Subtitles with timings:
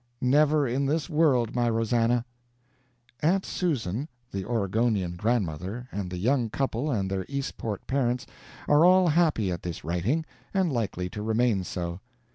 [0.19, 2.25] "Never in this world, my Rosannah!"
[3.19, 8.25] Aunt Susan, the Oregonian grandmother, and the young couple and their Eastport parents,
[8.67, 10.25] are all happy at this writing,
[10.55, 11.99] and likely to remain so.